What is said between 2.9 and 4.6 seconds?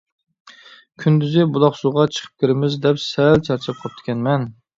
سەل چارچاپ قاپتىكەنمەن.